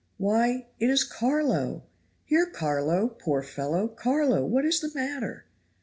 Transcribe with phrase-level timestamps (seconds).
[0.17, 1.83] Why, it is Carlo!
[2.25, 5.45] Here, Carlo, poor fellow, Carlo, what is the matter?"